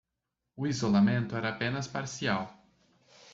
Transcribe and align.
O 0.57 0.65
isolamento 0.65 1.37
era 1.37 1.49
apenas 1.49 1.87
parcial 1.87 2.49